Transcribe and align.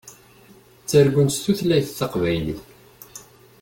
Ttargun 0.81 1.29
s 1.35 1.37
tutlayt 1.43 1.95
taqbaylit. 1.99 2.61